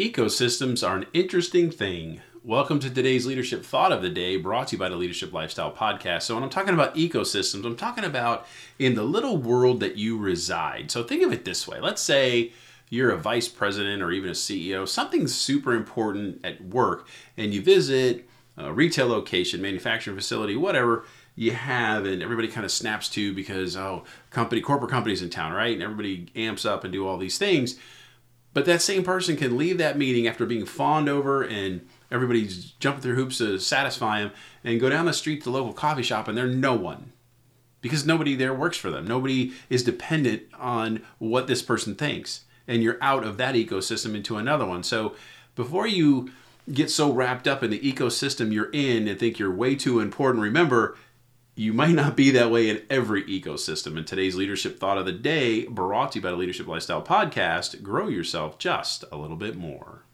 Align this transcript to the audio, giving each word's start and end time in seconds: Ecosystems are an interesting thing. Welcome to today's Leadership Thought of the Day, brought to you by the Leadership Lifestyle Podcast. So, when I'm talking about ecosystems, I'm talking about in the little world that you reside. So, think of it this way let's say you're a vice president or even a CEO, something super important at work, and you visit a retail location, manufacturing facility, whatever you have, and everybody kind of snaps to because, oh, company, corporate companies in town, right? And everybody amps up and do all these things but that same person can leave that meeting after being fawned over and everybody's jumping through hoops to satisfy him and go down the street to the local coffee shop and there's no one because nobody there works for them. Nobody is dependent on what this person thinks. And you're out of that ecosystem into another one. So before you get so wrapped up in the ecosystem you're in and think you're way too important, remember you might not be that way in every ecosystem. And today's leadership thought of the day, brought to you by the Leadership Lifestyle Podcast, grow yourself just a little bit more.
Ecosystems 0.00 0.86
are 0.88 0.96
an 0.96 1.04
interesting 1.12 1.70
thing. 1.70 2.22
Welcome 2.42 2.80
to 2.80 2.88
today's 2.88 3.26
Leadership 3.26 3.62
Thought 3.62 3.92
of 3.92 4.00
the 4.00 4.08
Day, 4.08 4.38
brought 4.38 4.68
to 4.68 4.76
you 4.76 4.78
by 4.78 4.88
the 4.88 4.96
Leadership 4.96 5.30
Lifestyle 5.30 5.70
Podcast. 5.70 6.22
So, 6.22 6.34
when 6.34 6.42
I'm 6.42 6.48
talking 6.48 6.72
about 6.72 6.94
ecosystems, 6.94 7.66
I'm 7.66 7.76
talking 7.76 8.04
about 8.04 8.46
in 8.78 8.94
the 8.94 9.02
little 9.02 9.36
world 9.36 9.80
that 9.80 9.98
you 9.98 10.16
reside. 10.16 10.90
So, 10.90 11.02
think 11.02 11.22
of 11.22 11.34
it 11.34 11.44
this 11.44 11.68
way 11.68 11.80
let's 11.80 12.00
say 12.00 12.52
you're 12.88 13.10
a 13.10 13.18
vice 13.18 13.46
president 13.46 14.00
or 14.00 14.10
even 14.10 14.30
a 14.30 14.32
CEO, 14.32 14.88
something 14.88 15.28
super 15.28 15.74
important 15.74 16.40
at 16.46 16.64
work, 16.64 17.06
and 17.36 17.52
you 17.52 17.60
visit 17.60 18.26
a 18.56 18.72
retail 18.72 19.06
location, 19.06 19.60
manufacturing 19.60 20.16
facility, 20.16 20.56
whatever 20.56 21.04
you 21.36 21.52
have, 21.52 22.06
and 22.06 22.22
everybody 22.22 22.48
kind 22.48 22.64
of 22.64 22.70
snaps 22.70 23.10
to 23.10 23.34
because, 23.34 23.76
oh, 23.76 24.04
company, 24.30 24.62
corporate 24.62 24.90
companies 24.90 25.20
in 25.20 25.28
town, 25.28 25.52
right? 25.52 25.74
And 25.74 25.82
everybody 25.82 26.28
amps 26.34 26.64
up 26.64 26.84
and 26.84 26.92
do 26.92 27.06
all 27.06 27.18
these 27.18 27.36
things 27.36 27.78
but 28.52 28.64
that 28.64 28.82
same 28.82 29.02
person 29.02 29.36
can 29.36 29.56
leave 29.56 29.78
that 29.78 29.98
meeting 29.98 30.26
after 30.26 30.46
being 30.46 30.66
fawned 30.66 31.08
over 31.08 31.42
and 31.42 31.86
everybody's 32.10 32.72
jumping 32.72 33.02
through 33.02 33.14
hoops 33.14 33.38
to 33.38 33.58
satisfy 33.58 34.20
him 34.20 34.32
and 34.64 34.80
go 34.80 34.90
down 34.90 35.06
the 35.06 35.12
street 35.12 35.38
to 35.38 35.44
the 35.44 35.50
local 35.50 35.72
coffee 35.72 36.02
shop 36.02 36.26
and 36.26 36.36
there's 36.36 36.54
no 36.54 36.74
one 36.74 37.12
because 37.80 38.06
nobody 38.06 38.34
there 38.34 38.54
works 38.54 38.76
for 38.76 38.90
them. 38.90 39.06
Nobody 39.06 39.52
is 39.68 39.82
dependent 39.82 40.42
on 40.58 41.02
what 41.18 41.46
this 41.46 41.62
person 41.62 41.94
thinks. 41.94 42.44
And 42.66 42.82
you're 42.82 42.98
out 43.00 43.24
of 43.24 43.36
that 43.38 43.54
ecosystem 43.54 44.14
into 44.14 44.36
another 44.36 44.66
one. 44.66 44.82
So 44.82 45.14
before 45.54 45.86
you 45.86 46.30
get 46.72 46.90
so 46.90 47.10
wrapped 47.10 47.48
up 47.48 47.62
in 47.62 47.70
the 47.70 47.80
ecosystem 47.80 48.52
you're 48.52 48.70
in 48.70 49.08
and 49.08 49.18
think 49.18 49.38
you're 49.38 49.52
way 49.52 49.74
too 49.74 50.00
important, 50.00 50.42
remember 50.42 50.96
you 51.54 51.72
might 51.72 51.94
not 51.94 52.16
be 52.16 52.30
that 52.30 52.50
way 52.50 52.68
in 52.68 52.82
every 52.88 53.22
ecosystem. 53.24 53.96
And 53.96 54.06
today's 54.06 54.36
leadership 54.36 54.78
thought 54.78 54.98
of 54.98 55.06
the 55.06 55.12
day, 55.12 55.66
brought 55.66 56.12
to 56.12 56.18
you 56.18 56.22
by 56.22 56.30
the 56.30 56.36
Leadership 56.36 56.66
Lifestyle 56.66 57.02
Podcast, 57.02 57.82
grow 57.82 58.08
yourself 58.08 58.58
just 58.58 59.04
a 59.12 59.16
little 59.16 59.36
bit 59.36 59.56
more. 59.56 60.04